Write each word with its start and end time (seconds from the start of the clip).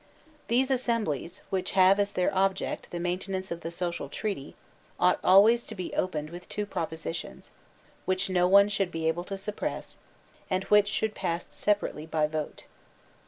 These 0.47 0.71
assemblies, 0.71 1.43
which 1.51 1.73
have 1.73 1.99
as 1.99 2.11
their 2.13 2.33
object 2.35 2.89
the 2.89 2.99
mainte 2.99 3.29
nance 3.29 3.51
of 3.51 3.61
the 3.61 3.69
social 3.69 4.09
treaty, 4.09 4.55
ought 4.99 5.19
always 5.23 5.63
to 5.67 5.75
be 5.75 5.93
opened 5.93 6.31
with 6.31 6.49
two 6.49 6.65
propositions, 6.65 7.51
which 8.05 8.27
no 8.27 8.47
one 8.47 8.67
should 8.67 8.89
be 8.89 9.07
able 9.07 9.25
to 9.25 9.37
suppress, 9.37 9.97
and 10.49 10.63
which 10.63 10.87
should 10.87 11.13
pass 11.13 11.45
separately 11.51 12.07
by 12.07 12.25
vote. 12.25 12.65